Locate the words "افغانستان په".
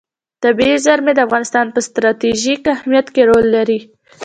1.27-1.79